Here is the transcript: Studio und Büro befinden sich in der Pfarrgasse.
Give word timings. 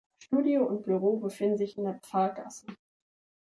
Studio 0.17 0.63
und 0.65 0.81
Büro 0.85 1.19
befinden 1.19 1.59
sich 1.59 1.77
in 1.77 1.83
der 1.83 1.99
Pfarrgasse. 1.99 2.65